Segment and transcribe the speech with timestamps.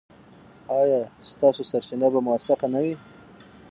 [0.79, 1.01] ایا
[1.31, 2.93] ستاسو سرچینه به موثقه نه وي؟